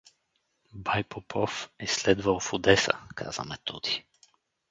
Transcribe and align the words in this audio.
—Бай 0.73 1.03
Попов 1.03 1.69
е 1.79 1.87
следвал 1.87 2.39
в 2.39 2.53
Одеса— 2.53 2.91
каза 3.15 3.43
Методи. 3.43 4.05